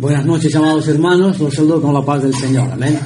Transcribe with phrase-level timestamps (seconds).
[0.00, 1.38] Buenas noches, amados hermanos.
[1.38, 2.70] Los saludo con la paz del Señor.
[2.72, 2.98] Amén.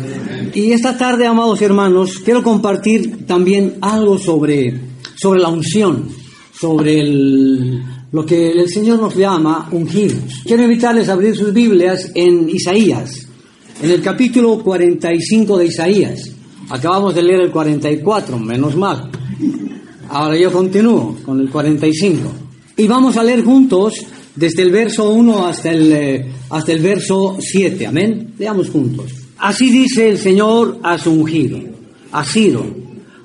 [0.54, 4.80] Y esta tarde, amados hermanos, quiero compartir también algo sobre,
[5.16, 6.08] sobre la unción,
[6.56, 10.42] sobre el, lo que el Señor nos llama ungidos.
[10.44, 13.26] Quiero invitarles a abrir sus Biblias en Isaías,
[13.82, 16.30] en el capítulo 45 de Isaías.
[16.70, 19.10] Acabamos de leer el 44, menos mal.
[20.10, 22.20] Ahora yo continúo con el 45.
[22.76, 23.94] Y vamos a leer juntos
[24.36, 27.86] desde el verso 1 hasta el, eh, hasta el verso 7.
[27.86, 28.34] Amén.
[28.38, 29.12] Leamos juntos.
[29.38, 31.60] Así dice el Señor a su ungido,
[32.12, 32.64] a Ciro,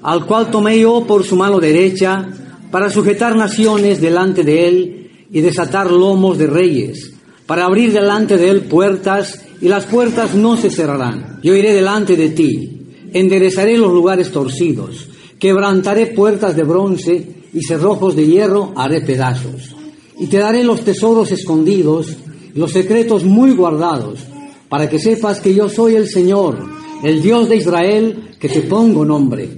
[0.01, 2.27] al cual tomé yo por su mano derecha
[2.71, 7.13] para sujetar naciones delante de él y desatar lomos de reyes,
[7.45, 11.39] para abrir delante de él puertas y las puertas no se cerrarán.
[11.43, 12.81] Yo iré delante de ti,
[13.13, 15.07] enderezaré los lugares torcidos,
[15.39, 19.78] quebrantaré puertas de bronce y cerrojos de hierro haré pedazos
[20.19, 22.17] y te daré los tesoros escondidos,
[22.53, 24.19] los secretos muy guardados,
[24.67, 26.59] para que sepas que yo soy el Señor,
[27.03, 29.49] el Dios de Israel, que te pongo nombre,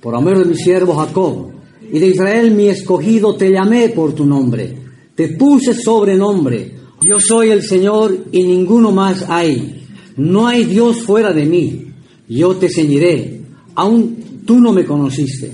[0.00, 1.52] por amor de mi siervo Jacob,
[1.90, 4.76] y de Israel mi escogido te llamé por tu nombre,
[5.14, 11.32] te puse sobrenombre, yo soy el Señor y ninguno más hay, no hay Dios fuera
[11.32, 11.86] de mí,
[12.28, 13.40] yo te ceñiré,
[13.74, 15.50] aun tú no me conociste,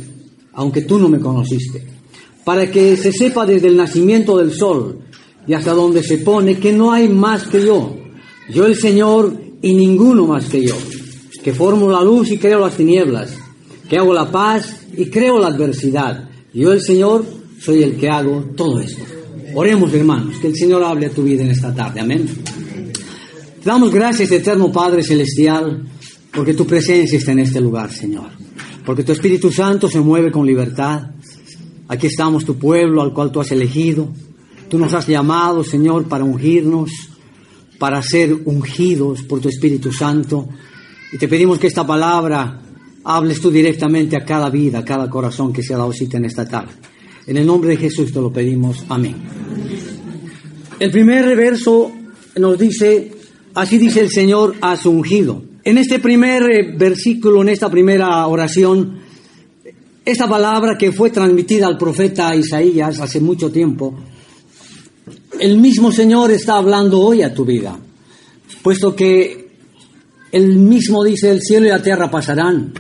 [0.54, 1.95] aunque tú no me conociste
[2.46, 5.00] para que se sepa desde el nacimiento del sol
[5.48, 7.96] y hasta donde se pone que no hay más que yo,
[8.48, 10.76] yo el Señor y ninguno más que yo,
[11.42, 13.34] que formo la luz y creo las tinieblas,
[13.90, 16.30] que hago la paz y creo la adversidad.
[16.54, 17.24] Yo el Señor
[17.60, 19.02] soy el que hago todo esto.
[19.56, 21.98] Oremos hermanos, que el Señor hable a tu vida en esta tarde.
[21.98, 22.28] Amén.
[22.28, 25.82] Te damos gracias, eterno Padre Celestial,
[26.32, 28.28] porque tu presencia está en este lugar, Señor.
[28.84, 31.15] Porque tu Espíritu Santo se mueve con libertad
[31.88, 34.08] Aquí estamos tu pueblo al cual tú has elegido.
[34.68, 36.90] Tú nos has llamado, Señor, para ungirnos,
[37.78, 40.48] para ser ungidos por tu Espíritu Santo.
[41.12, 42.60] Y te pedimos que esta palabra
[43.04, 46.24] hables tú directamente a cada vida, a cada corazón que se ha dado cita en
[46.24, 46.72] esta tarde.
[47.26, 48.84] En el nombre de Jesús te lo pedimos.
[48.88, 49.14] Amén.
[50.78, 51.92] El primer verso
[52.36, 53.12] nos dice,
[53.54, 55.42] así dice el Señor a su ungido.
[55.64, 58.98] En este primer eh, versículo, en esta primera oración,
[60.06, 63.92] esta palabra que fue transmitida al profeta Isaías hace mucho tiempo,
[65.40, 67.76] el mismo Señor está hablando hoy a tu vida,
[68.62, 69.50] puesto que
[70.30, 72.72] el mismo dice, el cielo y la tierra pasarán,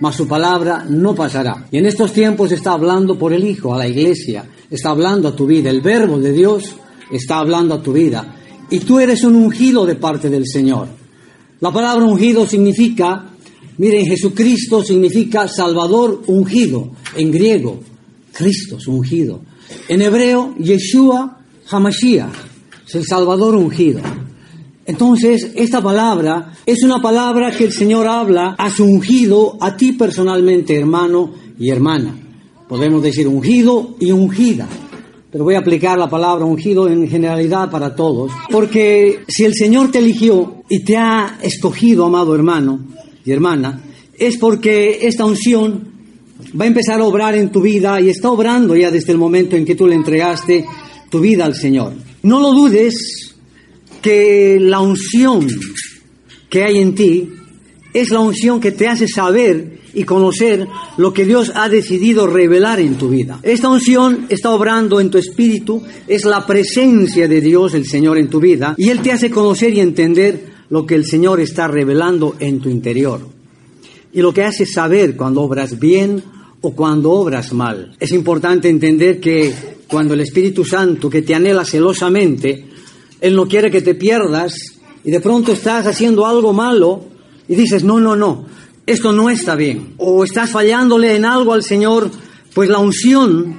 [0.00, 1.66] mas su palabra no pasará.
[1.70, 5.34] Y en estos tiempos está hablando por el Hijo, a la iglesia, está hablando a
[5.34, 6.76] tu vida, el verbo de Dios
[7.10, 8.36] está hablando a tu vida.
[8.68, 10.88] Y tú eres un ungido de parte del Señor.
[11.60, 13.30] La palabra ungido significa
[13.76, 17.80] Miren, Jesucristo significa Salvador ungido, en griego,
[18.32, 19.40] Cristo ungido.
[19.88, 21.38] En hebreo, Yeshua
[21.70, 22.34] Hamashiach,
[22.86, 24.00] es el Salvador ungido.
[24.86, 29.92] Entonces, esta palabra es una palabra que el Señor habla a su ungido, a ti
[29.92, 32.14] personalmente, hermano y hermana.
[32.68, 34.68] Podemos decir ungido y ungida.
[35.32, 38.30] Pero voy a aplicar la palabra ungido en generalidad para todos.
[38.50, 42.80] Porque si el Señor te eligió y te ha escogido, amado hermano,
[43.24, 43.80] y hermana,
[44.16, 45.88] es porque esta unción
[46.58, 49.56] va a empezar a obrar en tu vida y está obrando ya desde el momento
[49.56, 50.64] en que tú le entregaste
[51.10, 51.92] tu vida al Señor.
[52.22, 53.34] No lo dudes
[54.02, 55.46] que la unción
[56.48, 57.30] que hay en ti
[57.92, 62.80] es la unción que te hace saber y conocer lo que Dios ha decidido revelar
[62.80, 63.38] en tu vida.
[63.42, 68.28] Esta unción está obrando en tu espíritu, es la presencia de Dios, el Señor, en
[68.28, 72.34] tu vida, y Él te hace conocer y entender lo que el Señor está revelando
[72.40, 73.20] en tu interior.
[74.12, 76.20] Y lo que hace saber cuando obras bien
[76.62, 77.94] o cuando obras mal.
[78.00, 79.54] Es importante entender que
[79.86, 82.64] cuando el Espíritu Santo, que te anhela celosamente,
[83.20, 84.52] Él no quiere que te pierdas
[85.04, 87.04] y de pronto estás haciendo algo malo
[87.46, 88.44] y dices, no, no, no,
[88.84, 89.94] esto no está bien.
[89.98, 92.10] O estás fallándole en algo al Señor,
[92.52, 93.56] pues la unción,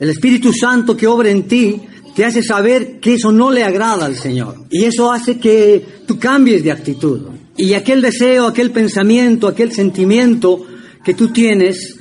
[0.00, 1.80] el Espíritu Santo que obra en ti,
[2.16, 4.64] te hace saber que eso no le agrada al Señor.
[4.70, 7.20] Y eso hace que tú cambies de actitud.
[7.58, 10.64] Y aquel deseo, aquel pensamiento, aquel sentimiento
[11.04, 11.98] que tú tienes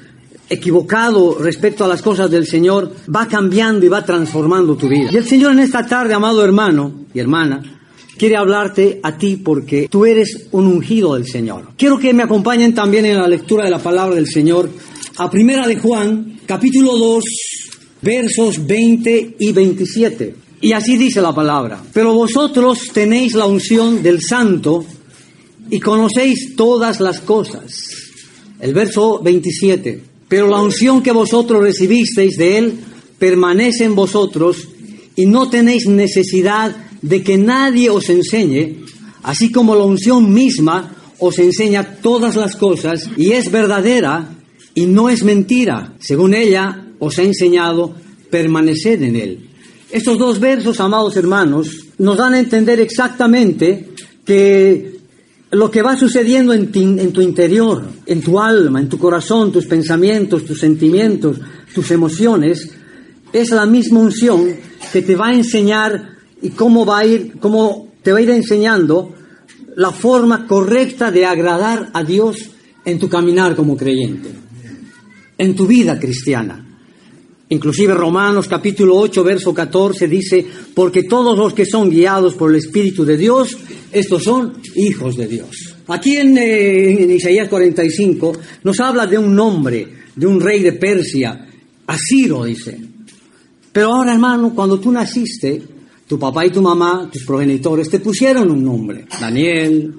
[0.50, 5.10] equivocado respecto a las cosas del Señor va cambiando y va transformando tu vida.
[5.12, 7.62] Y el Señor en esta tarde, amado hermano y hermana,
[8.18, 11.72] quiere hablarte a ti porque tú eres un ungido del Señor.
[11.78, 14.70] Quiero que me acompañen también en la lectura de la palabra del Señor
[15.18, 17.24] a Primera de Juan, capítulo 2,
[18.06, 20.36] versos 20 y 27.
[20.62, 24.86] Y así dice la palabra, pero vosotros tenéis la unción del santo
[25.72, 27.72] y conocéis todas las cosas.
[28.60, 32.74] El verso 27, pero la unción que vosotros recibisteis de él
[33.18, 34.70] permanece en vosotros
[35.16, 38.86] y no tenéis necesidad de que nadie os enseñe,
[39.24, 44.36] así como la unción misma os enseña todas las cosas y es verdadera
[44.76, 45.96] y no es mentira.
[46.00, 47.94] Según ella os ha enseñado,
[48.30, 49.50] permaneced en él.
[49.92, 51.70] Estos dos versos, amados hermanos,
[52.00, 53.92] nos dan a entender exactamente
[54.26, 54.96] que
[55.52, 59.68] lo que va sucediendo en, en, tu interior, en tu alma, en tu corazón, tus
[59.68, 61.38] pensamientos, tus sentimientos,
[61.74, 62.72] tus emociones,
[63.32, 64.48] es la misma unción
[64.92, 68.32] que te va a enseñar y cómo va a ir, cómo te va a ir
[68.32, 69.14] enseñando
[69.76, 72.38] la forma correcta de agradar a Dios
[72.84, 74.30] en tu caminar como creyente,
[75.38, 76.65] en tu vida cristiana.
[77.56, 82.58] Inclusive Romanos capítulo 8, verso 14 dice, porque todos los que son guiados por el
[82.58, 83.58] Espíritu de Dios,
[83.94, 85.74] estos son hijos de Dios.
[85.88, 90.74] Aquí en, eh, en Isaías 45 nos habla de un nombre, de un rey de
[90.74, 91.48] Persia,
[91.88, 92.78] Asiro dice.
[93.72, 95.62] Pero ahora hermano, cuando tú naciste,
[96.06, 99.06] tu papá y tu mamá, tus progenitores, te pusieron un nombre.
[99.18, 99.94] Daniel,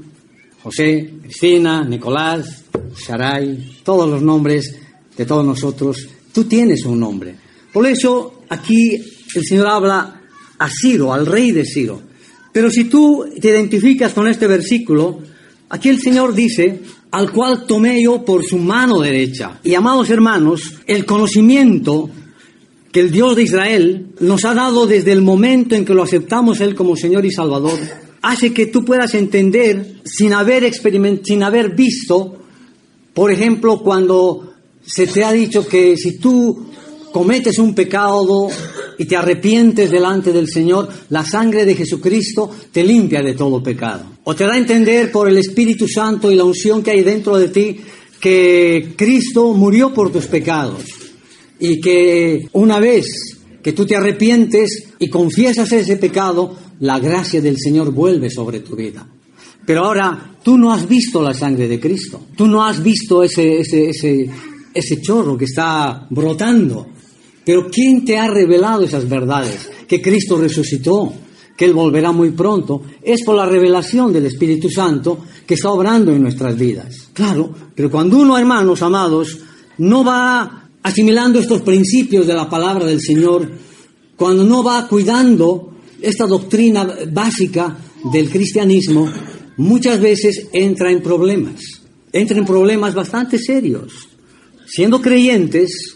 [0.62, 2.64] José, Cristina, Nicolás,
[2.94, 4.78] Sarai, todos los nombres
[5.16, 7.34] de todos nosotros Tú tienes un nombre.
[7.76, 8.96] Por eso aquí
[9.34, 10.22] el Señor habla
[10.58, 12.00] a Ciro, al rey de Ciro.
[12.50, 15.18] Pero si tú te identificas con este versículo,
[15.68, 16.80] aquí el Señor dice,
[17.10, 19.60] al cual tomé yo por su mano derecha.
[19.62, 22.08] Y amados hermanos, el conocimiento
[22.90, 26.62] que el Dios de Israel nos ha dado desde el momento en que lo aceptamos
[26.62, 27.78] Él como Señor y Salvador,
[28.22, 32.38] hace que tú puedas entender sin haber experimentado, sin haber visto,
[33.12, 36.70] por ejemplo, cuando se te ha dicho que si tú
[37.16, 38.50] cometes un pecado
[38.98, 44.04] y te arrepientes delante del Señor, la sangre de Jesucristo te limpia de todo pecado.
[44.24, 47.38] O te da a entender por el Espíritu Santo y la unción que hay dentro
[47.38, 47.80] de ti
[48.20, 50.82] que Cristo murió por tus pecados
[51.58, 53.06] y que una vez
[53.62, 58.76] que tú te arrepientes y confiesas ese pecado, la gracia del Señor vuelve sobre tu
[58.76, 59.08] vida.
[59.64, 63.60] Pero ahora tú no has visto la sangre de Cristo, tú no has visto ese,
[63.60, 64.28] ese, ese,
[64.74, 66.88] ese chorro que está brotando.
[67.46, 69.70] Pero ¿quién te ha revelado esas verdades?
[69.86, 71.12] Que Cristo resucitó,
[71.56, 72.82] que Él volverá muy pronto.
[73.00, 77.08] Es por la revelación del Espíritu Santo que está obrando en nuestras vidas.
[77.12, 79.38] Claro, pero cuando uno, hermanos amados,
[79.78, 83.48] no va asimilando estos principios de la palabra del Señor,
[84.16, 85.72] cuando no va cuidando
[86.02, 87.76] esta doctrina básica
[88.12, 89.08] del cristianismo,
[89.58, 91.60] muchas veces entra en problemas.
[92.12, 93.92] Entra en problemas bastante serios.
[94.66, 95.95] Siendo creyentes,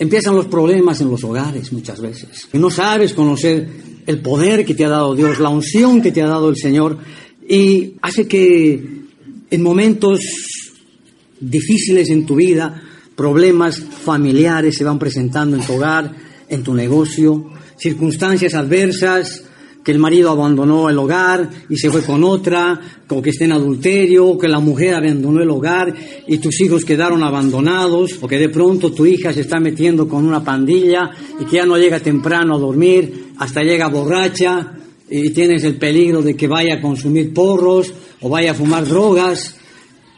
[0.00, 2.48] empiezan los problemas en los hogares muchas veces.
[2.52, 3.68] Y no sabes conocer
[4.06, 6.98] el poder que te ha dado Dios, la unción que te ha dado el Señor,
[7.46, 8.82] y hace que
[9.50, 10.20] en momentos
[11.38, 12.82] difíciles en tu vida,
[13.14, 16.16] problemas familiares se van presentando en tu hogar,
[16.48, 19.44] en tu negocio, circunstancias adversas,
[19.90, 24.26] el marido abandonó el hogar y se fue con otra, o que esté en adulterio,
[24.26, 25.94] o que la mujer abandonó el hogar
[26.26, 30.24] y tus hijos quedaron abandonados, o que de pronto tu hija se está metiendo con
[30.24, 31.10] una pandilla
[31.40, 34.72] y que ya no llega temprano a dormir, hasta llega borracha
[35.08, 39.56] y tienes el peligro de que vaya a consumir porros o vaya a fumar drogas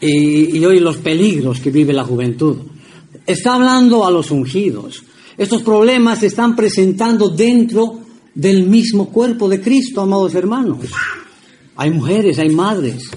[0.01, 2.57] y, y hoy los peligros que vive la juventud.
[3.27, 5.05] Está hablando a los ungidos.
[5.39, 8.02] Estos problemas se están presentando dentro
[8.35, 10.79] del mismo cuerpo de Cristo, amados hermanos.
[11.77, 13.11] Hay mujeres, hay madres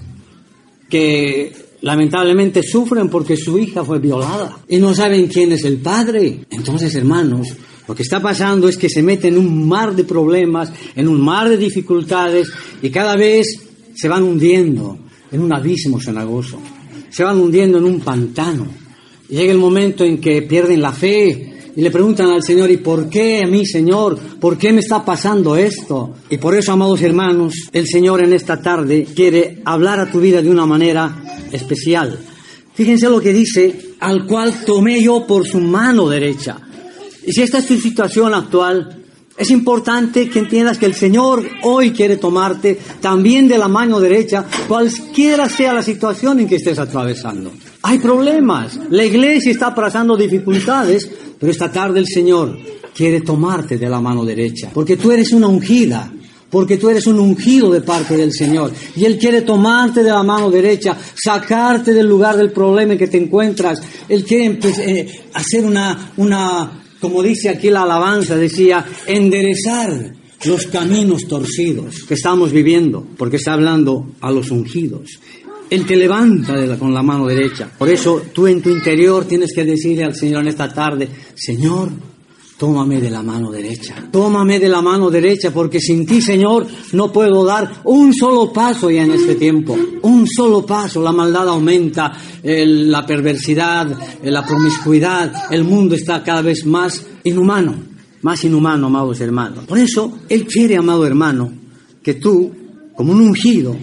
[0.90, 6.46] que lamentablemente sufren porque su hija fue violada y no saben quién es el padre.
[6.50, 7.48] Entonces, hermanos,
[7.88, 11.22] lo que está pasando es que se meten en un mar de problemas, en un
[11.22, 12.48] mar de dificultades
[12.82, 13.48] y cada vez
[13.94, 14.98] se van hundiendo
[15.32, 16.60] en un abismo cenagoso,
[17.10, 18.68] se van hundiendo en un pantano.
[19.30, 23.10] Llega el momento en que pierden la fe, y le preguntan al Señor, ¿y por
[23.10, 24.18] qué a mí, Señor?
[24.40, 26.16] ¿Por qué me está pasando esto?
[26.30, 30.42] Y por eso, amados hermanos, el Señor en esta tarde quiere hablar a tu vida
[30.42, 32.18] de una manera especial.
[32.74, 36.60] Fíjense lo que dice, al cual tomé yo por su mano derecha.
[37.26, 39.04] Y si esta es tu situación actual,
[39.38, 44.46] es importante que entiendas que el Señor hoy quiere tomarte también de la mano derecha,
[44.68, 47.52] cualquiera sea la situación en que estés atravesando.
[47.88, 51.08] Hay problemas, la iglesia está pasando dificultades,
[51.40, 52.58] pero esta tarde el Señor
[52.96, 56.12] quiere tomarte de la mano derecha, porque tú eres una ungida,
[56.50, 58.72] porque tú eres un ungido de parte del Señor.
[58.96, 63.08] Y Él quiere tomarte de la mano derecha, sacarte del lugar del problema en que
[63.08, 63.80] te encuentras.
[64.10, 70.12] Él quiere eh, hacer una, una, como dice aquí la alabanza, decía, enderezar
[70.46, 75.20] los caminos torcidos que estamos viviendo, porque está hablando a los ungidos.
[75.70, 77.70] Él te levanta con la mano derecha.
[77.78, 81.90] Por eso tú en tu interior tienes que decirle al Señor en esta tarde, Señor,
[82.58, 87.12] tómame de la mano derecha, tómame de la mano derecha, porque sin ti, Señor, no
[87.12, 91.02] puedo dar un solo paso ya en este tiempo, un solo paso.
[91.02, 93.88] La maldad aumenta, la perversidad,
[94.24, 97.76] la promiscuidad, el mundo está cada vez más inhumano,
[98.22, 99.66] más inhumano, amados hermanos.
[99.66, 101.52] Por eso, Él quiere, amado hermano,
[102.02, 102.52] que tú,
[102.96, 103.76] como un ungido,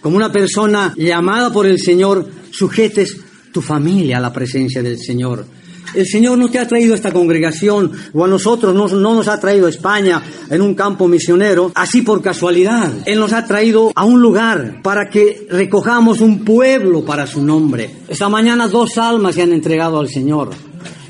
[0.00, 3.16] como una persona llamada por el Señor, sujetes
[3.52, 5.46] tu familia a la presencia del Señor
[5.94, 9.40] el Señor no te ha traído a esta congregación o a nosotros no, nos ha
[9.40, 12.92] traído a España en un campo misionero así por casualidad.
[13.06, 17.90] Él nos ha traído a un lugar para que recojamos un pueblo para su nombre.
[18.08, 20.50] Esta mañana dos almas se han entregado al Señor.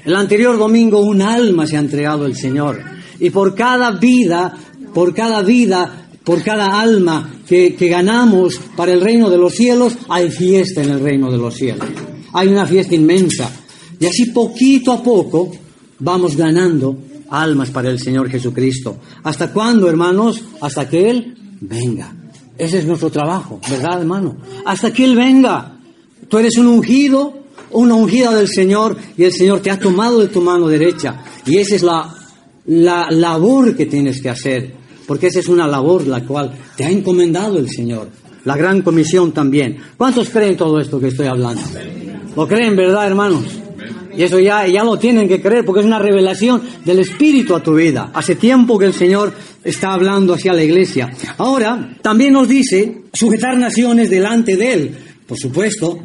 [0.04, 2.80] El anterior domingo un alma se ha entregado al Señor.
[3.20, 4.54] Y por cada vida,
[4.94, 10.30] por cada vida, por cada alma que, ganamos para el reino de los cielos, hay
[10.30, 11.88] fiesta en el reino de los cielos.
[12.34, 13.50] Hay una fiesta inmensa.
[13.98, 15.50] Y así poquito a poco
[16.00, 16.98] vamos ganando
[17.30, 18.98] almas para el Señor Jesucristo.
[19.22, 20.44] ¿Hasta cuándo, hermanos?
[20.60, 22.14] Hasta que Él venga.
[22.58, 24.36] Ese es nuestro trabajo, ¿verdad, hermano?
[24.66, 25.78] Hasta que Él venga.
[26.28, 27.38] Tú eres un ungido,
[27.70, 31.24] una ungida del Señor, y el Señor te ha tomado de tu mano derecha.
[31.46, 32.14] Y esa es la,
[32.66, 34.74] la labor que tienes que hacer,
[35.08, 38.10] porque esa es una labor la cual te ha encomendado el Señor.
[38.44, 39.78] La gran comisión también.
[39.96, 41.62] ¿Cuántos creen todo esto que estoy hablando?
[42.36, 43.42] ¿Lo creen, verdad, hermanos?
[44.14, 47.62] Y eso ya, ya lo tienen que creer porque es una revelación del Espíritu a
[47.62, 48.10] tu vida.
[48.12, 49.32] Hace tiempo que el Señor
[49.64, 51.10] está hablando hacia la iglesia.
[51.38, 54.96] Ahora, también nos dice sujetar naciones delante de Él.
[55.26, 56.00] Por supuesto,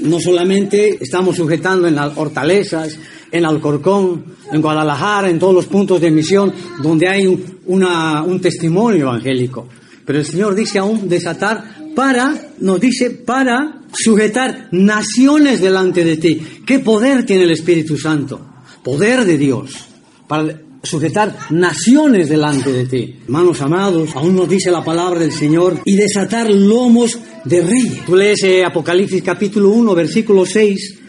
[0.00, 2.98] no solamente estamos sujetando en las hortalezas,
[3.32, 9.66] en Alcorcón, en Guadalajara, en todos los puntos de misión donde hay un testimonio evangélico.
[10.04, 16.40] Pero el Señor dice aún desatar para, nos dice, para sujetar naciones delante de ti.
[16.66, 18.40] ¿Qué poder tiene el Espíritu Santo?
[18.82, 19.86] Poder de Dios.
[20.26, 23.16] Para sujetar naciones delante de ti.
[23.24, 28.04] Hermanos amados, aún nos dice la palabra del Señor, y desatar lomos de reyes.
[28.04, 31.01] Tú lees eh, Apocalipsis capítulo 1, versículo 6,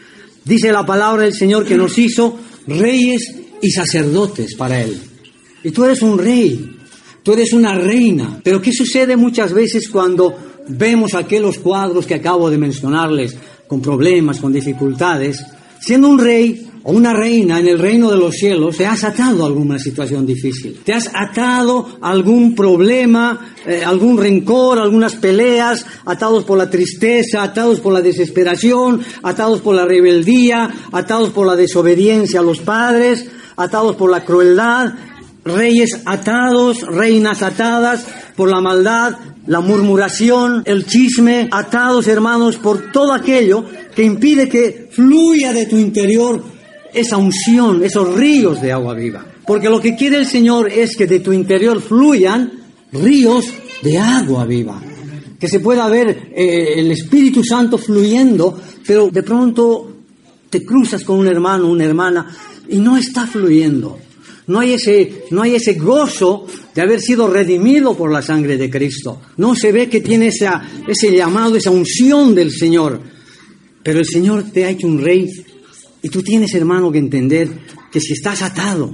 [0.46, 3.22] dice la palabra del Señor que nos hizo reyes
[3.62, 5.00] y sacerdotes para Él.
[5.64, 6.78] Y tú eres un rey,
[7.24, 8.40] tú eres una reina.
[8.44, 10.36] Pero ¿qué sucede muchas veces cuando
[10.68, 13.36] vemos aquellos cuadros que acabo de mencionarles,
[13.68, 15.44] con problemas, con dificultades,
[15.80, 19.44] siendo un rey o una reina en el reino de los cielos, te has atado
[19.44, 25.86] a alguna situación difícil, te has atado a algún problema, eh, algún rencor, algunas peleas,
[26.06, 31.56] atados por la tristeza, atados por la desesperación, atados por la rebeldía, atados por la
[31.56, 34.94] desobediencia a los padres, atados por la crueldad,
[35.46, 39.16] reyes atados, reinas atadas por la maldad,
[39.48, 43.64] la murmuración, el chisme, atados hermanos por todo aquello
[43.96, 46.53] que impide que fluya de tu interior
[46.94, 49.26] esa unción, esos ríos de agua viva.
[49.46, 52.52] Porque lo que quiere el Señor es que de tu interior fluyan
[52.92, 53.46] ríos
[53.82, 54.82] de agua viva.
[55.40, 59.92] Que se pueda ver eh, el Espíritu Santo fluyendo, pero de pronto
[60.50, 62.28] te cruzas con un hermano, una hermana,
[62.70, 64.00] y no está fluyendo.
[64.48, 66.46] No hay ese, no hay ese gozo
[66.76, 69.22] de haber sido redimido por la sangre de Cristo.
[69.38, 73.02] No se ve que tiene esa, ese llamado, esa unción del Señor.
[73.82, 75.30] Pero el Señor te ha hecho un rey
[76.04, 77.50] y tú tienes, hermano, que entender
[77.90, 78.94] que si estás atado,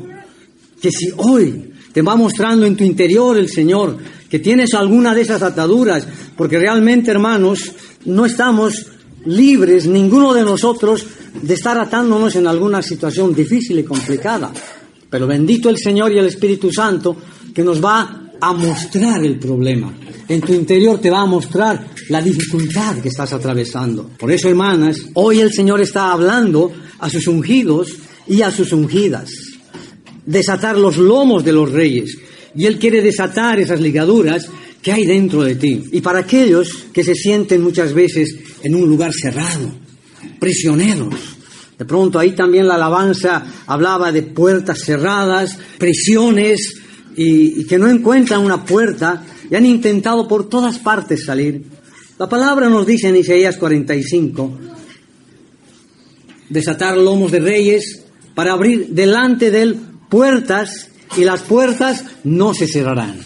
[0.80, 3.98] que si hoy te va mostrando en tu interior el Señor
[4.30, 7.74] que tienes alguna de esas ataduras, porque realmente, hermanos,
[8.06, 8.86] no estamos
[9.26, 11.06] libres, ninguno de nosotros,
[11.42, 14.52] de estar atándonos en alguna situación difícil y complicada.
[15.10, 17.18] Pero bendito el Señor y el Espíritu Santo
[17.56, 19.92] que nos va a mostrar el problema.
[20.28, 24.12] En tu interior te va a mostrar la dificultad que estás atravesando.
[24.16, 27.96] Por eso, hermanas, hoy el Señor está hablando a sus ungidos
[28.28, 29.30] y a sus ungidas.
[30.26, 32.18] Desatar los lomos de los reyes.
[32.56, 34.48] Y Él quiere desatar esas ligaduras
[34.82, 35.84] que hay dentro de ti.
[35.92, 39.72] Y para aquellos que se sienten muchas veces en un lugar cerrado,
[40.40, 41.16] prisioneros,
[41.78, 46.76] de pronto ahí también la alabanza hablaba de puertas cerradas, prisiones,
[47.16, 51.64] y, que no encuentran una puerta y han intentado por todas partes salir.
[52.18, 54.60] La palabra nos dice en Isaías 45,
[56.50, 58.04] desatar lomos de reyes
[58.36, 59.80] para abrir delante de él
[60.10, 63.20] puertas y las puertas no se cerrarán.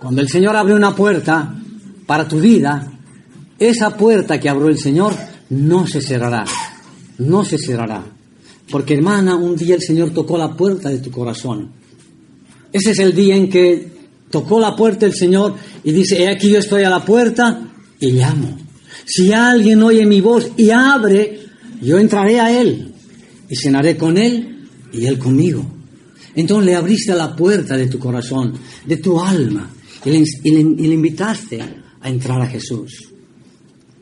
[0.00, 1.54] Cuando el Señor abre una puerta
[2.06, 2.92] para tu vida,
[3.58, 5.14] esa puerta que abrió el Señor
[5.50, 6.44] no se cerrará
[7.20, 8.04] no se cerrará.
[8.70, 11.70] Porque hermana, un día el Señor tocó la puerta de tu corazón.
[12.72, 13.88] Ese es el día en que
[14.30, 15.54] tocó la puerta el Señor
[15.84, 18.58] y dice, he aquí yo estoy a la puerta y llamo.
[19.04, 21.40] Si alguien oye mi voz y abre,
[21.80, 22.92] yo entraré a Él
[23.48, 25.64] y cenaré con Él y Él conmigo.
[26.34, 28.54] Entonces le abriste la puerta de tu corazón,
[28.86, 29.70] de tu alma,
[30.04, 31.60] y le, invitaste
[32.00, 33.08] a entrar a Jesús.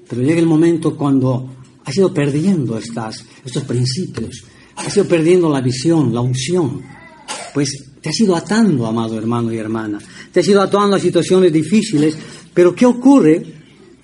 [0.09, 4.45] Pero llega el momento cuando has ido perdiendo estas, estos principios,
[4.77, 6.83] has ido perdiendo la visión, la unción,
[7.53, 7.71] pues
[8.01, 9.99] te has ido atando, amado hermano y hermana,
[10.33, 12.17] te has ido atando a situaciones difíciles,
[12.55, 13.43] pero ¿qué ocurre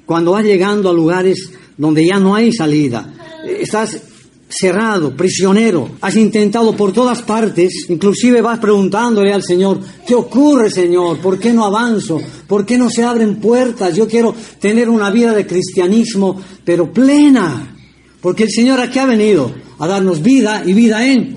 [0.05, 3.14] cuando vas llegando a lugares donde ya no hay salida?
[3.47, 4.01] Estás
[4.49, 11.19] cerrado, prisionero, has intentado por todas partes, inclusive vas preguntándole al Señor, ¿qué ocurre Señor?
[11.19, 12.21] ¿Por qué no avanzo?
[12.47, 13.97] ¿Por qué no se abren puertas?
[13.97, 17.75] Yo quiero tener una vida de cristianismo, pero plena,
[18.21, 21.37] porque el Señor aquí ha venido a darnos vida y vida en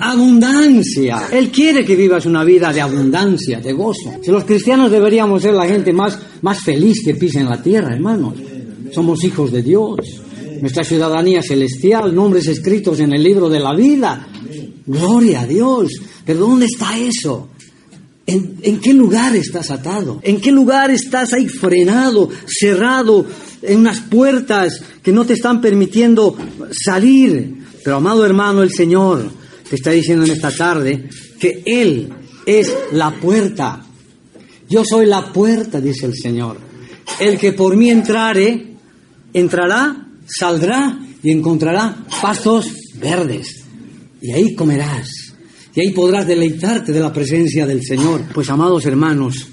[0.00, 1.28] abundancia.
[1.32, 4.12] Él quiere que vivas una vida de abundancia, de gozo.
[4.22, 7.92] Si los cristianos deberíamos ser la gente más, más feliz que pisa en la tierra,
[7.92, 8.34] hermanos.
[8.92, 10.22] Somos hijos de Dios.
[10.60, 14.28] Nuestra ciudadanía celestial, nombres escritos en el libro de la vida.
[14.86, 15.90] Gloria a Dios.
[16.24, 17.48] Pero ¿dónde está eso?
[18.26, 20.20] ¿En, en qué lugar estás atado?
[20.22, 23.24] ¿En qué lugar estás ahí frenado, cerrado,
[23.62, 26.36] en unas puertas que no te están permitiendo
[26.72, 27.54] salir?
[27.84, 29.30] Pero amado hermano, el Señor
[29.68, 31.08] te está diciendo en esta tarde
[31.38, 32.08] que Él
[32.44, 33.84] es la puerta.
[34.68, 36.58] Yo soy la puerta, dice el Señor.
[37.20, 38.74] El que por mí entrare,
[39.32, 43.64] entrará, saldrá y encontrará pastos verdes.
[44.20, 45.08] Y ahí comerás.
[45.74, 48.22] Y ahí podrás deleitarte de la presencia del Señor.
[48.32, 49.48] Pues amados hermanos,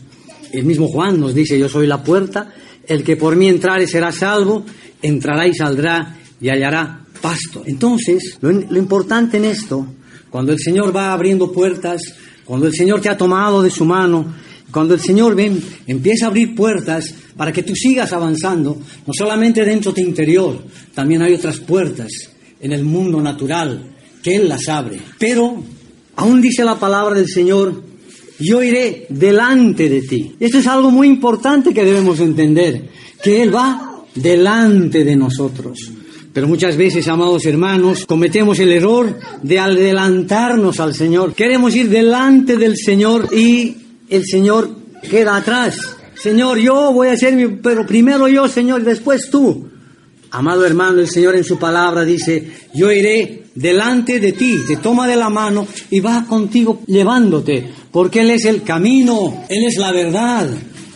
[0.51, 2.53] el mismo Juan nos dice, yo soy la puerta,
[2.87, 4.65] el que por mí entrare será salvo,
[5.01, 7.63] entrará y saldrá y hallará pasto.
[7.65, 9.87] Entonces, lo, importante en esto,
[10.29, 12.01] cuando el Señor va abriendo puertas,
[12.43, 14.33] cuando el Señor te ha tomado de su mano,
[14.73, 19.63] cuando el Señor ven, empieza a abrir puertas para que tú sigas avanzando, no solamente
[19.63, 20.63] dentro de tu interior,
[20.95, 22.09] también hay otras puertas
[22.59, 23.91] en el mundo natural
[24.23, 24.99] que Él las abre.
[25.19, 25.63] Pero
[26.15, 27.83] aún dice la palabra del Señor,
[28.39, 30.35] yo iré delante de ti.
[30.39, 32.89] Esto es algo muy importante que debemos entender,
[33.21, 35.91] que Él va delante de nosotros.
[36.33, 41.35] Pero muchas veces, amados hermanos, cometemos el error de adelantarnos al Señor.
[41.35, 43.82] Queremos ir delante del Señor y
[44.13, 44.69] el Señor
[45.09, 45.77] queda atrás.
[46.15, 49.67] Señor, yo voy a hacer mi, pero primero yo, Señor, y después tú.
[50.29, 55.07] Amado hermano, el Señor en su palabra dice, yo iré delante de ti, te toma
[55.07, 59.91] de la mano y va contigo llevándote, porque Él es el camino, Él es la
[59.91, 60.47] verdad,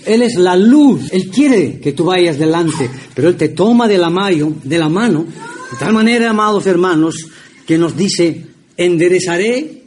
[0.05, 3.97] Él es la luz, Él quiere que tú vayas delante, pero Él te toma de
[3.97, 5.25] la, mayo, de la mano,
[5.71, 7.27] de tal manera, amados hermanos,
[7.65, 8.45] que nos dice,
[8.77, 9.83] enderezaré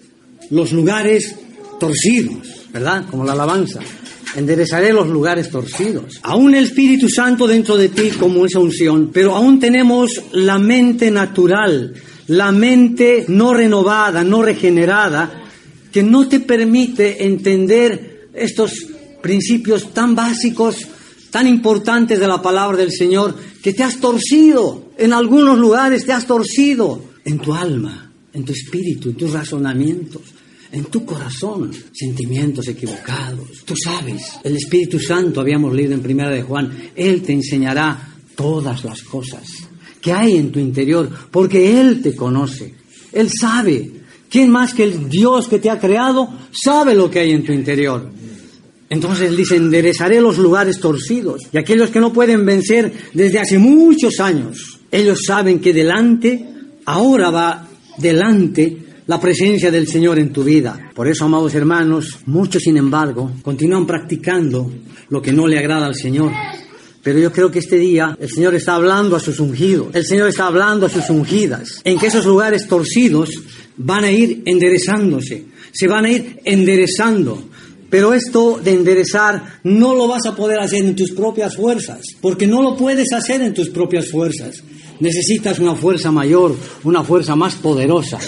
[0.50, 1.36] los lugares
[1.80, 3.06] torcidos, ¿verdad?
[3.10, 3.80] Como la alabanza.
[4.36, 6.20] Enderezaré los lugares torcidos.
[6.22, 11.10] Aún el Espíritu Santo dentro de ti como esa unción, pero aún tenemos la mente
[11.10, 11.94] natural,
[12.28, 15.42] la mente no renovada, no regenerada,
[15.90, 18.70] que no te permite entender estos
[19.20, 20.86] principios tan básicos,
[21.32, 24.92] tan importantes de la palabra del Señor, que te has torcido.
[24.96, 30.22] En algunos lugares te has torcido en tu alma, en tu espíritu, en tus razonamientos
[30.72, 33.64] en tu corazón sentimientos equivocados.
[33.64, 38.84] Tú sabes, el Espíritu Santo, habíamos leído en Primera de Juan, Él te enseñará todas
[38.84, 39.42] las cosas
[40.00, 42.74] que hay en tu interior, porque Él te conoce,
[43.12, 43.92] Él sabe.
[44.30, 47.52] ¿Quién más que el Dios que te ha creado sabe lo que hay en tu
[47.52, 48.08] interior?
[48.88, 54.20] Entonces dice, enderezaré los lugares torcidos y aquellos que no pueden vencer desde hace muchos
[54.20, 54.78] años.
[54.90, 56.44] Ellos saben que delante,
[56.84, 60.92] ahora va delante la presencia del Señor en tu vida.
[60.94, 64.70] Por eso, amados hermanos, muchos, sin embargo, continúan practicando
[65.08, 66.30] lo que no le agrada al Señor.
[67.02, 70.28] Pero yo creo que este día el Señor está hablando a sus ungidos, el Señor
[70.28, 73.30] está hablando a sus ungidas, en que esos lugares torcidos
[73.78, 77.42] van a ir enderezándose, se van a ir enderezando.
[77.90, 82.46] Pero esto de enderezar no lo vas a poder hacer en tus propias fuerzas, porque
[82.46, 84.62] no lo puedes hacer en tus propias fuerzas.
[85.00, 88.18] Necesitas una fuerza mayor, una fuerza más poderosa.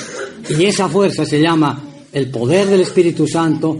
[0.59, 1.83] Y esa fuerza se llama
[2.13, 3.79] el poder del Espíritu Santo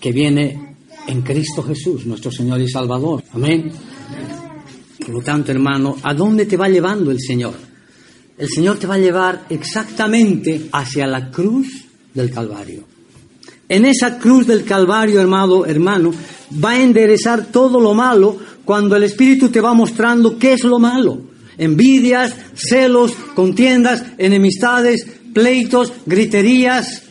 [0.00, 3.24] que viene en Cristo Jesús, nuestro Señor y Salvador.
[3.32, 3.72] Amén.
[4.98, 7.54] Por lo tanto, hermano, ¿a dónde te va llevando el Señor?
[8.36, 11.68] El Señor te va a llevar exactamente hacia la cruz
[12.12, 12.84] del Calvario.
[13.68, 16.12] En esa cruz del Calvario, hermano, hermano,
[16.62, 20.78] va a enderezar todo lo malo cuando el Espíritu te va mostrando qué es lo
[20.78, 21.33] malo.
[21.58, 27.02] Envidias, celos, contiendas, enemistades, pleitos, griterías.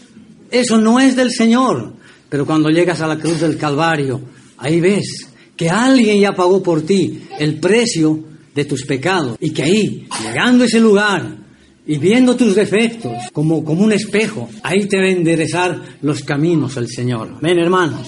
[0.51, 1.93] Eso no es del Señor.
[2.29, 4.21] Pero cuando llegas a la cruz del Calvario,
[4.58, 8.23] ahí ves que alguien ya pagó por ti el precio
[8.56, 11.43] de tus pecados y que ahí, llegando a ese lugar,
[11.86, 16.77] y viendo tus defectos como, como un espejo, ahí te va a enderezar los caminos
[16.77, 17.39] el Señor.
[17.41, 18.08] Ven, hermanos.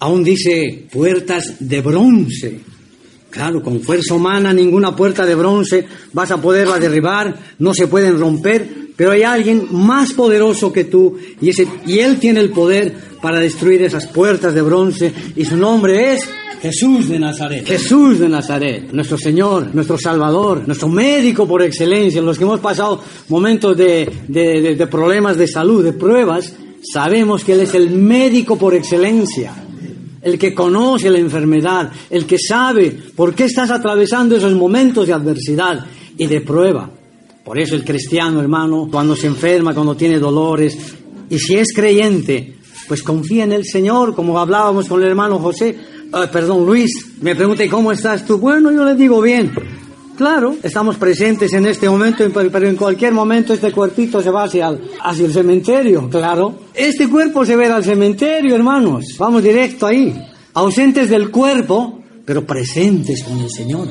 [0.00, 2.60] Aún dice puertas de bronce.
[3.34, 8.16] Claro, con fuerza humana ninguna puerta de bronce vas a poderla derribar, no se pueden
[8.16, 12.94] romper, pero hay alguien más poderoso que tú y, ese, y Él tiene el poder
[13.20, 16.30] para destruir esas puertas de bronce y su nombre es
[16.62, 17.66] Jesús de Nazaret.
[17.66, 23.02] Jesús de Nazaret, nuestro Señor, nuestro Salvador, nuestro médico por excelencia, los que hemos pasado
[23.30, 28.56] momentos de, de, de, problemas de salud, de pruebas, sabemos que Él es el médico
[28.56, 29.52] por excelencia,
[30.24, 35.12] el que conoce la enfermedad, el que sabe por qué estás atravesando esos momentos de
[35.12, 36.90] adversidad y de prueba.
[37.44, 40.76] Por eso el cristiano, hermano, cuando se enferma, cuando tiene dolores,
[41.30, 42.56] y si es creyente,
[42.88, 45.76] pues confía en el Señor, como hablábamos con el hermano José,
[46.16, 48.38] Ah, perdón, Luis, me pregunta, ¿y cómo estás tú?
[48.38, 49.50] Bueno, yo le digo bien.
[50.16, 54.68] Claro, estamos presentes en este momento, pero en cualquier momento este cuerpito se va hacia
[54.68, 56.54] el, cementerio, claro.
[56.72, 59.06] Este cuerpo se ve al cementerio, hermanos.
[59.18, 60.14] Vamos directo ahí.
[60.54, 63.88] Ausentes del cuerpo, pero presentes con el Señor.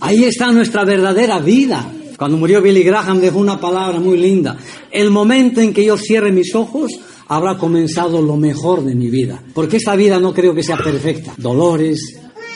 [0.00, 1.90] Ahí está nuestra verdadera vida.
[2.16, 4.56] Cuando murió Billy Graham dejó una palabra muy linda.
[4.90, 6.90] El momento en que yo cierre mis ojos,
[7.28, 9.42] habrá comenzado lo mejor de mi vida.
[9.52, 11.34] Porque esta vida no creo que sea perfecta.
[11.36, 12.00] Dolores,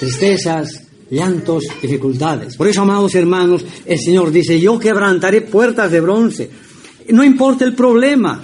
[0.01, 2.56] tristezas, llantos, dificultades.
[2.56, 6.50] Por eso, amados hermanos, el Señor dice, yo quebrantaré puertas de bronce.
[7.08, 8.42] No importa el problema,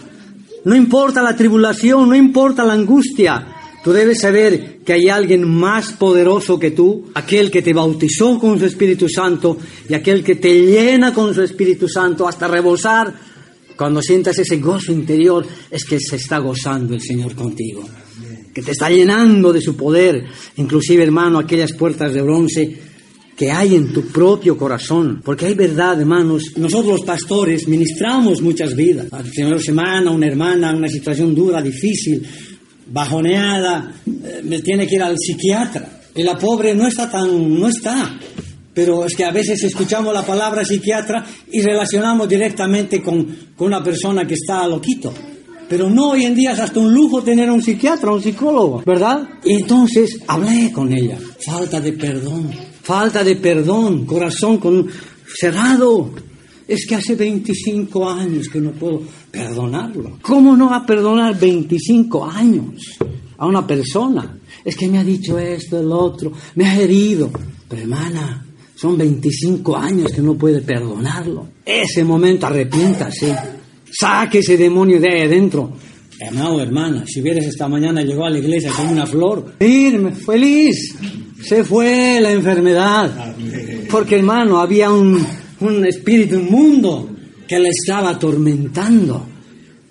[0.64, 3.48] no importa la tribulación, no importa la angustia.
[3.83, 8.59] Tú debes saber que hay alguien más poderoso que tú, aquel que te bautizó con
[8.59, 13.12] su Espíritu Santo y aquel que te llena con su Espíritu Santo hasta rebosar
[13.77, 17.85] cuando sientas ese gozo interior, es que se está gozando el Señor contigo,
[18.55, 20.25] que te está llenando de su poder,
[20.57, 22.79] inclusive hermano, aquellas puertas de bronce
[23.37, 26.53] que hay en tu propio corazón, porque hay verdad, hermanos.
[26.57, 29.09] Nosotros los pastores ministramos muchas vidas.
[29.11, 32.25] La primera semana, una hermana, una situación dura, difícil,
[32.87, 36.03] bajoneada, eh, me tiene que ir al psiquiatra.
[36.14, 38.21] Y la pobre no está tan, no está
[38.75, 43.25] pero es que a veces escuchamos la palabra psiquiatra y relacionamos directamente con,
[43.57, 45.14] con una persona que está loquito.
[45.68, 49.29] Pero no, hoy en día es hasta un lujo tener un psiquiatra, un psicólogo, ¿verdad?
[49.44, 51.18] Y entonces hablé con ella.
[51.44, 52.50] Falta de perdón,
[52.83, 54.87] falta de perdón, corazón con,
[55.38, 56.11] cerrado.
[56.66, 60.18] Es que hace 25 años que no puedo perdonarlo.
[60.22, 62.96] ¿Cómo no va a perdonar 25 años
[63.37, 64.38] a una persona?
[64.64, 67.31] Es que me ha dicho esto, el otro, me ha herido.
[67.68, 71.48] Pero hermana, son 25 años que no puede perdonarlo.
[71.64, 73.37] Ese momento arrepiéntase.
[73.99, 75.73] Saque ese demonio de ahí adentro.
[76.19, 80.97] Hermano, hermana, si hubieras esta mañana llegó a la iglesia con una flor, firme, feliz,
[81.43, 83.35] se fue la enfermedad.
[83.91, 85.25] Porque hermano, había un,
[85.61, 87.11] un espíritu inmundo
[87.47, 89.27] que le estaba atormentando.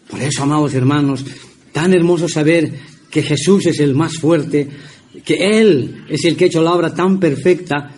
[0.10, 1.26] Por eso, amados hermanos,
[1.72, 2.72] tan hermoso saber
[3.10, 4.68] que Jesús es el más fuerte,
[5.24, 7.92] que Él es el que ha hecho la obra tan perfecta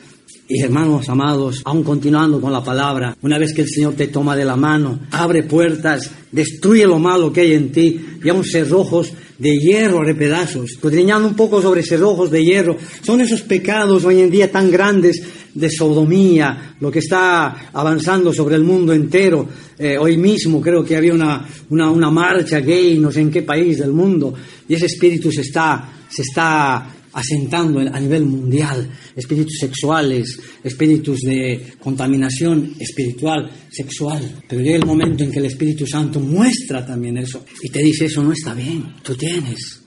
[0.47, 4.35] y hermanos amados, aún continuando con la palabra, una vez que el Señor te toma
[4.35, 9.57] de la mano, abre puertas, destruye lo malo que hay en ti, aún cerrojos de
[9.57, 10.77] hierro de pedazos.
[10.83, 15.69] Un poco sobre cerrojos de hierro, son esos pecados hoy en día tan grandes de
[15.69, 19.47] sodomía, lo que está avanzando sobre el mundo entero.
[19.79, 23.41] Eh, hoy mismo creo que había una, una, una marcha gay, no sé en qué
[23.41, 24.33] país del mundo,
[24.67, 31.73] y ese espíritu se está, se está asentando a nivel mundial, espíritus sexuales, espíritus de
[31.79, 34.43] contaminación espiritual, sexual.
[34.47, 38.05] Pero llega el momento en que el Espíritu Santo muestra también eso y te dice,
[38.05, 39.81] eso no está bien, tú tienes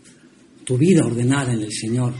[0.65, 2.15] tu vida ordenada en el Señor.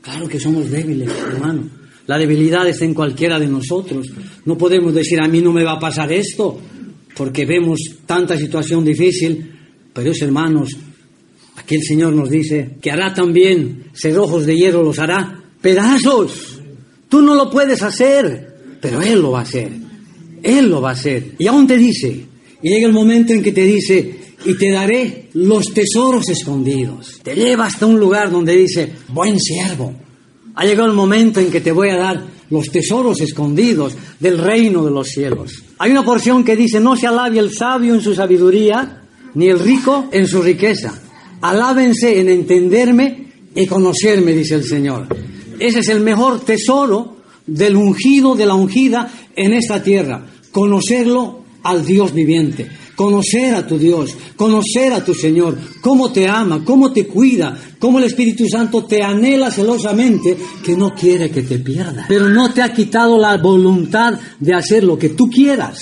[0.00, 1.68] Claro que somos débiles, hermano.
[2.06, 4.06] La debilidad está en cualquiera de nosotros.
[4.44, 6.60] No podemos decir, a mí no me va a pasar esto,
[7.16, 9.52] porque vemos tanta situación difícil,
[9.92, 10.76] pero es, hermanos,
[11.56, 16.60] Aquí el Señor nos dice que hará también cerrojos de hierro, los hará pedazos.
[17.08, 19.70] Tú no lo puedes hacer, pero Él lo va a hacer.
[20.42, 21.34] Él lo va a hacer.
[21.38, 22.24] Y aún te dice,
[22.62, 27.20] y llega el momento en que te dice, y te daré los tesoros escondidos.
[27.22, 29.94] Te lleva hasta un lugar donde dice, buen siervo.
[30.54, 34.84] Ha llegado el momento en que te voy a dar los tesoros escondidos del reino
[34.84, 35.64] de los cielos.
[35.78, 39.02] Hay una porción que dice, no se alabe el sabio en su sabiduría,
[39.34, 41.02] ni el rico en su riqueza
[41.48, 45.06] Alábense en entenderme y conocerme, dice el Señor.
[45.60, 50.26] Ese es el mejor tesoro del ungido, de la ungida en esta tierra.
[50.50, 52.68] Conocerlo al Dios viviente.
[52.96, 57.98] Conocer a tu Dios, conocer a tu Señor, cómo te ama, cómo te cuida, cómo
[57.98, 62.62] el Espíritu Santo te anhela celosamente, que no quiere que te pierdas, pero no te
[62.62, 65.78] ha quitado la voluntad de hacer lo que tú quieras.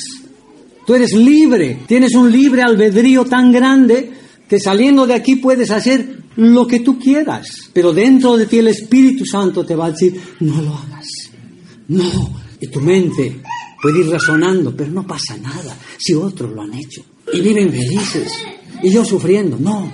[0.85, 6.19] Tú eres libre, tienes un libre albedrío tan grande que saliendo de aquí puedes hacer
[6.37, 7.47] lo que tú quieras.
[7.73, 11.07] Pero dentro de ti el Espíritu Santo te va a decir, no lo hagas.
[11.89, 12.45] No.
[12.61, 13.41] Y tu mente
[13.83, 17.03] puede ir razonando, pero no pasa nada si otros lo han hecho.
[17.33, 18.33] Y viven felices.
[18.83, 19.57] Y yo sufriendo.
[19.59, 19.91] No.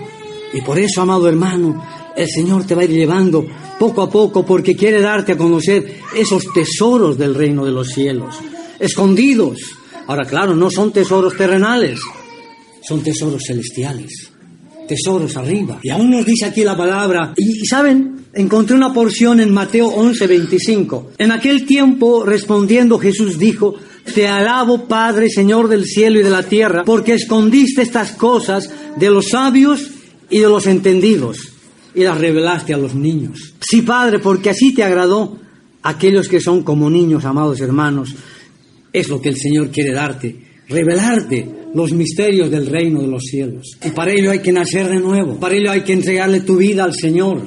[0.52, 1.82] Y por eso, amado hermano,
[2.16, 3.46] el Señor te va a ir llevando
[3.78, 8.36] poco a poco porque quiere darte a conocer esos tesoros del reino de los cielos,
[8.78, 9.58] escondidos.
[10.06, 12.00] Ahora, claro, no son tesoros terrenales,
[12.82, 14.29] son tesoros celestiales,
[14.90, 15.79] tesoros arriba.
[15.85, 20.26] Y aún nos dice aquí la palabra, y, saben, encontré una porción en Mateo 11,
[20.26, 21.12] 25.
[21.16, 23.76] En aquel tiempo, respondiendo Jesús dijo,
[24.12, 29.11] te alabo, Padre, Señor del cielo y de la tierra, porque escondiste estas cosas de
[29.11, 29.92] los sabios
[30.29, 31.38] y de los entendidos
[31.94, 33.55] y las revelaste a los niños.
[33.61, 35.38] Sí, Padre, porque así te agradó
[35.85, 38.16] aquellos que son como niños, amados hermanos.
[38.92, 40.37] Es lo que el Señor quiere darte,
[40.68, 43.76] revelarte los misterios del reino de los cielos.
[43.85, 46.85] Y para ello hay que nacer de nuevo, para ello hay que entregarle tu vida
[46.85, 47.42] al Señor.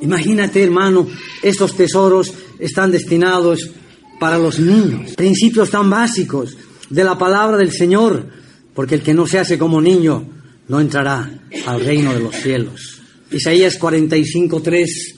[0.00, 1.06] Imagínate, hermano,
[1.42, 3.70] estos tesoros están destinados
[4.18, 6.56] para los niños, principios tan básicos
[6.88, 8.26] de la palabra del Señor,
[8.74, 10.24] porque el que no se hace como niño
[10.68, 13.00] no entrará al reino de los cielos.
[13.32, 15.14] Isaías 45, 3,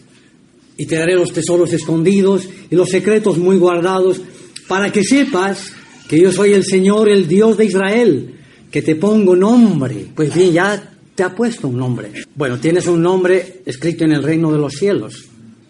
[0.79, 4.21] y te daré los tesoros escondidos y los secretos muy guardados,
[4.69, 5.73] para que sepas
[6.13, 8.35] que yo soy el Señor, el Dios de Israel,
[8.71, 10.09] que te pongo nombre.
[10.15, 12.13] Pues bien, ya te ha puesto un nombre.
[12.35, 15.25] Bueno, tienes un nombre escrito en el reino de los cielos.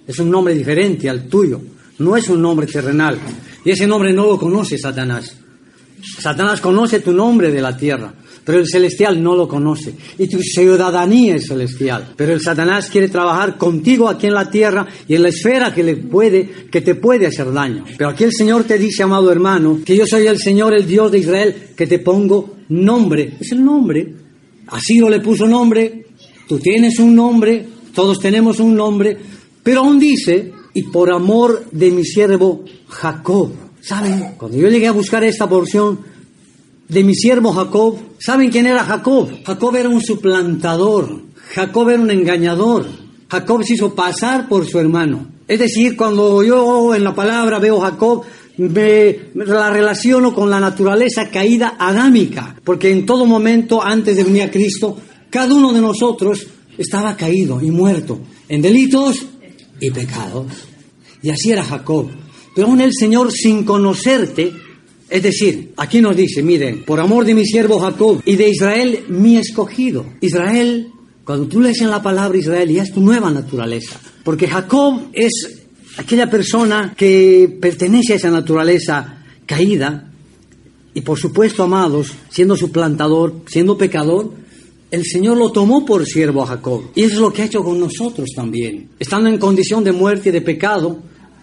[0.04, 1.60] Es un nombre diferente al tuyo.
[2.00, 3.20] No es un nombre terrenal.
[3.64, 5.36] Y ese nombre no lo conoce Satanás.
[6.18, 8.12] Satanás conoce tu nombre de la tierra
[8.44, 9.94] pero el celestial no lo conoce.
[10.18, 12.12] Y tu ciudadanía es celestial.
[12.16, 15.82] Pero el Satanás quiere trabajar contigo aquí en la tierra y en la esfera que,
[15.82, 17.84] le puede, que te puede hacer daño.
[17.96, 21.12] Pero aquí el Señor te dice, amado hermano, que yo soy el Señor, el Dios
[21.12, 23.36] de Israel, que te pongo nombre.
[23.40, 24.14] Es el nombre.
[24.68, 26.06] Así lo le puso nombre.
[26.48, 29.16] Tú tienes un nombre, todos tenemos un nombre.
[29.62, 33.52] Pero aún dice, y por amor de mi siervo Jacob.
[33.80, 34.34] ¿Saben?
[34.36, 35.98] Cuando yo llegué a buscar esta porción,
[36.92, 37.96] de mi siervo Jacob.
[38.18, 39.30] ¿Saben quién era Jacob?
[39.44, 41.22] Jacob era un suplantador.
[41.54, 42.86] Jacob era un engañador.
[43.28, 45.26] Jacob se hizo pasar por su hermano.
[45.48, 48.22] Es decir, cuando yo en la palabra veo Jacob,
[48.58, 54.42] me la relaciono con la naturaleza caída adámica, porque en todo momento antes de venir
[54.42, 54.96] a Cristo,
[55.30, 59.26] cada uno de nosotros estaba caído y muerto en delitos
[59.80, 60.46] y pecados.
[61.22, 62.08] Y así era Jacob.
[62.54, 64.52] Pero aún el Señor, sin conocerte,
[65.12, 69.04] es decir, aquí nos dice, miren, por amor de mi siervo Jacob y de Israel
[69.08, 70.06] mi escogido.
[70.22, 70.88] Israel,
[71.22, 74.00] cuando tú lees en la palabra Israel, ya es tu nueva naturaleza.
[74.24, 75.66] Porque Jacob es
[75.98, 80.10] aquella persona que pertenece a esa naturaleza caída.
[80.94, 84.32] Y por supuesto, amados, siendo suplantador, siendo pecador,
[84.90, 86.84] el Señor lo tomó por siervo a Jacob.
[86.94, 88.88] Y eso es lo que ha hecho con nosotros también.
[88.98, 91.02] Estando en condición de muerte y de pecado,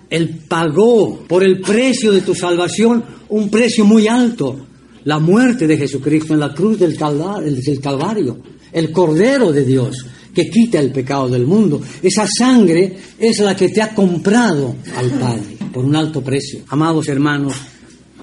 [0.09, 4.65] él pagó por el precio de tu salvación un precio muy alto,
[5.03, 8.39] la muerte de Jesucristo en la cruz del Calvario,
[8.71, 11.81] el Cordero de Dios que quita el pecado del mundo.
[12.01, 16.61] Esa sangre es la que te ha comprado al Padre por un alto precio.
[16.69, 17.55] Amados hermanos,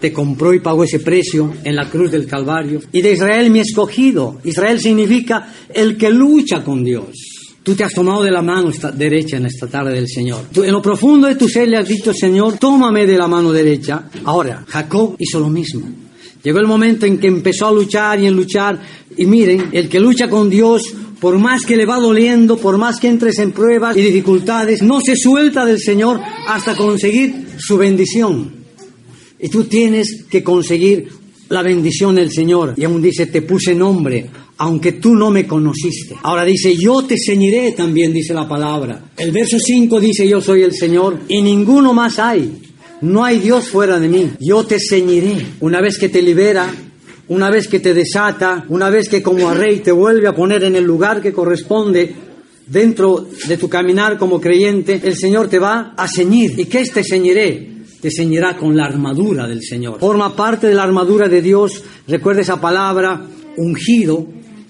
[0.01, 2.81] te compró y pagó ese precio en la cruz del Calvario.
[2.93, 4.41] Y de Israel mi escogido.
[4.45, 7.36] Israel significa el que lucha con Dios.
[7.67, 10.45] Tú te has tomado de la mano esta derecha en esta tarde del Señor.
[10.53, 13.53] Tú, en lo profundo de tu ser le has dicho, Señor, tómame de la mano
[13.53, 14.05] derecha.
[14.23, 15.85] Ahora, Jacob hizo lo mismo.
[16.45, 18.81] Llegó el momento en que empezó a luchar y en luchar.
[19.17, 23.01] Y miren, el que lucha con Dios, por más que le va doliendo, por más
[23.01, 28.49] que entres en pruebas y dificultades, no se suelta del Señor hasta conseguir su bendición.
[29.41, 31.09] Y tú tienes que conseguir
[31.49, 32.75] la bendición del Señor.
[32.77, 36.17] Y aún dice, te puse nombre aunque tú no me conociste.
[36.23, 39.11] Ahora dice, yo te ceñiré también, dice la palabra.
[39.17, 42.63] El verso 5 dice, yo soy el Señor y ninguno más hay.
[43.03, 44.31] No hay Dios fuera de mí.
[44.41, 45.45] Yo te ceñiré.
[45.61, 46.73] Una vez que te libera,
[47.29, 50.65] una vez que te desata, una vez que como a rey te vuelve a poner
[50.65, 52.15] en el lugar que corresponde
[52.67, 56.59] dentro de tu caminar como creyente, el Señor te va a ceñir.
[56.59, 57.77] ¿Y qué es te ceñiré?
[58.01, 60.01] Te ceñirá con la armadura del Señor.
[60.01, 61.83] Forma parte de la armadura de Dios.
[62.09, 64.27] Recuerda esa palabra, ungido,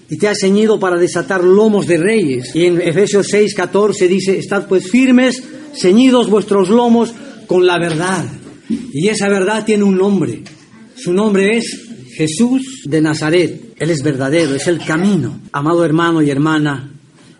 [0.09, 2.55] y te ha ceñido para desatar lomos de reyes.
[2.55, 5.43] Y en Efesios 6, 14 dice, estad pues firmes,
[5.75, 7.13] ceñidos vuestros lomos
[7.45, 8.25] con la verdad.
[8.69, 10.43] Y esa verdad tiene un nombre.
[10.95, 13.73] Su nombre es Jesús de Nazaret.
[13.77, 15.39] Él es verdadero, es el camino.
[15.51, 16.91] Amado hermano y hermana,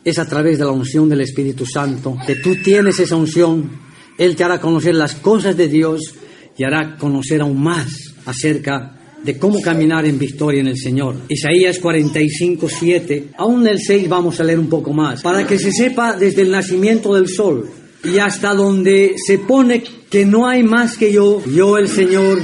[0.03, 3.69] es a través de la unción del Espíritu Santo que tú tienes esa unción.
[4.17, 6.13] Él te hará conocer las cosas de Dios
[6.57, 7.87] y hará conocer aún más
[8.25, 11.15] acerca de cómo caminar en victoria en el Señor.
[11.29, 15.71] Isaías 45, 7, aún el 6 vamos a leer un poco más, para que se
[15.71, 17.69] sepa desde el nacimiento del sol
[18.03, 22.39] y hasta donde se pone que no hay más que yo, yo el Señor,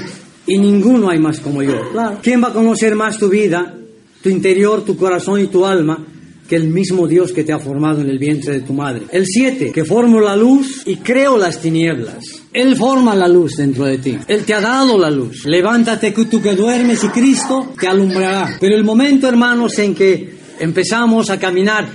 [0.46, 1.90] y ninguno hay más como yo.
[1.92, 2.20] Claro.
[2.22, 3.74] ¿Quién va a conocer más tu vida,
[4.22, 6.06] tu interior, tu corazón y tu alma?
[6.48, 9.04] Que el mismo Dios que te ha formado en el vientre de tu madre.
[9.12, 12.24] El 7, que formo la luz y creo las tinieblas.
[12.52, 14.18] Él forma la luz dentro de ti.
[14.28, 15.46] Él te ha dado la luz.
[15.46, 18.58] Levántate tú que duermes y Cristo te alumbrará.
[18.60, 21.88] Pero el momento, hermanos, en que empezamos a caminar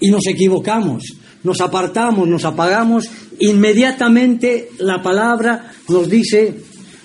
[0.00, 1.04] y nos equivocamos,
[1.42, 3.08] nos apartamos, nos apagamos,
[3.38, 6.54] inmediatamente la palabra nos dice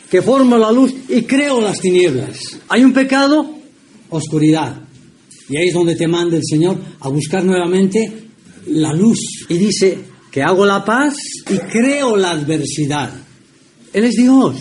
[0.10, 2.60] que formo la luz y creo las tinieblas.
[2.70, 3.56] Hay un pecado,
[4.10, 4.91] oscuridad.
[5.50, 8.12] Y ahí es donde te manda el Señor a buscar nuevamente
[8.68, 9.20] la luz.
[9.50, 9.98] Y dice
[10.32, 11.16] que hago la paz
[11.50, 13.12] y creo la adversidad.
[13.94, 14.56] Él es Dios.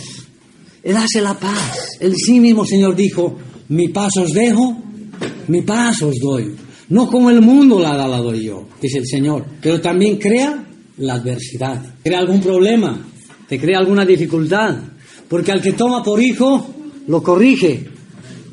[0.83, 1.97] Él hace la paz.
[1.99, 3.37] El sí mismo Señor dijo,
[3.69, 4.81] mi paz os dejo,
[5.47, 6.55] mi paz os doy.
[6.89, 9.45] No como el mundo la da, la doy yo, dice el Señor.
[9.61, 10.67] Pero también crea
[10.97, 11.95] la adversidad.
[12.03, 13.07] Crea algún problema,
[13.47, 14.77] te crea alguna dificultad.
[15.29, 16.73] Porque al que toma por hijo,
[17.07, 17.90] lo corrige.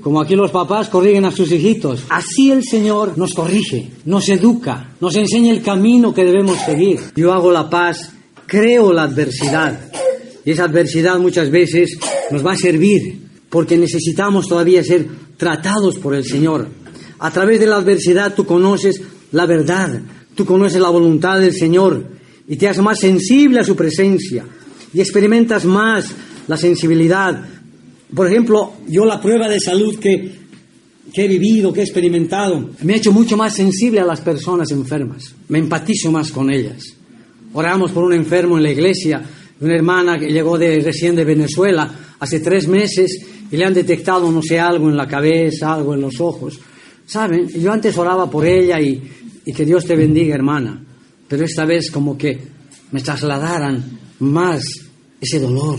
[0.02, 2.04] Como aquí los papás corrigen a sus hijitos.
[2.08, 7.00] Así el Señor nos corrige, nos educa, nos enseña el camino que debemos seguir.
[7.16, 8.12] Yo hago la paz,
[8.46, 9.90] creo la adversidad.
[10.44, 11.98] Y esa adversidad muchas veces
[12.30, 15.06] nos va a servir porque necesitamos todavía ser
[15.36, 16.68] tratados por el Señor.
[17.18, 19.00] A través de la adversidad tú conoces
[19.32, 20.00] la verdad,
[20.34, 22.06] tú conoces la voluntad del Señor
[22.46, 24.44] y te haces más sensible a su presencia
[24.94, 26.06] y experimentas más
[26.46, 27.42] la sensibilidad
[28.14, 30.38] por ejemplo, yo la prueba de salud que,
[31.14, 35.34] he vivido, que he experimentado, me ha hecho mucho más sensible a las personas enfermas.
[35.48, 36.82] Me empatizo más con ellas.
[37.52, 39.22] Oramos por un enfermo en la iglesia,
[39.60, 41.90] una hermana que llegó de, recién de Venezuela
[42.20, 46.00] hace tres meses y le han detectado, no sé, algo en la cabeza, algo en
[46.00, 46.58] los ojos.
[47.06, 47.48] ¿Saben?
[47.48, 49.00] Yo antes oraba por ella y
[49.54, 50.84] que Dios te bendiga, hermana.
[51.26, 52.38] Pero esta vez como que
[52.90, 53.82] me trasladaran
[54.20, 54.62] más
[55.20, 55.78] ese dolor,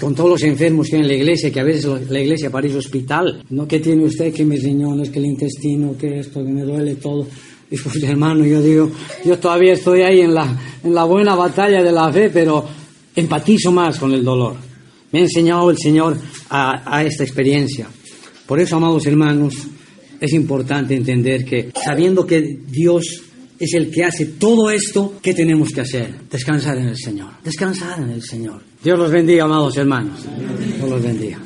[0.00, 2.76] con todos los enfermos que hay en la iglesia, que a veces la iglesia parece
[2.76, 3.66] hospital, ¿no?
[3.66, 4.32] ¿Qué tiene usted?
[4.32, 7.26] Que mis riñones, que el intestino, que esto, que me duele todo.
[7.70, 8.90] Y pues hermano, yo digo,
[9.24, 12.64] yo todavía estoy ahí en la, en la buena batalla de la fe, pero
[13.14, 14.54] empatizo más con el dolor.
[15.12, 16.16] Me ha enseñado el Señor
[16.50, 17.88] a, a esta experiencia.
[18.46, 19.54] Por eso, amados hermanos,
[20.20, 23.22] es importante entender que sabiendo que Dios
[23.58, 26.14] es el que hace todo esto, ¿qué tenemos que hacer?
[26.30, 27.30] Descansar en el Señor.
[27.42, 28.62] Descansar en el Señor.
[28.86, 30.24] Dios los bendiga, amados hermanos.
[30.78, 31.45] Dios los bendiga.